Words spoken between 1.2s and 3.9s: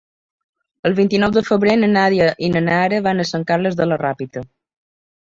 de febrer na Nàdia i na Nara van a Sant Carles